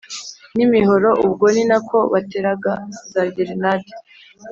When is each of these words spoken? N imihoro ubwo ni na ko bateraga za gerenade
N 0.55 0.57
imihoro 0.65 1.09
ubwo 1.25 1.45
ni 1.55 1.63
na 1.69 1.77
ko 1.87 1.97
bateraga 2.13 2.73
za 3.11 3.23
gerenade 3.35 3.91